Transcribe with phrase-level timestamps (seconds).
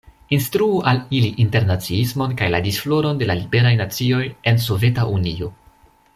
[0.35, 5.53] Instruu al ili internaciismon kaj la disfloron de la liberaj nacioj en Soveta Unio.